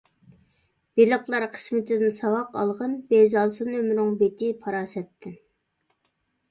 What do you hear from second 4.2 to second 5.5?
بېتى پاراسەتتىن.